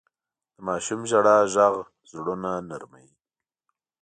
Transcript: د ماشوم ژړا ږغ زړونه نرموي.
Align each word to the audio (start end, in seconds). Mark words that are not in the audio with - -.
د 0.55 0.57
ماشوم 0.67 1.01
ژړا 1.09 1.37
ږغ 1.53 1.75
زړونه 2.11 2.51
نرموي. 2.69 3.11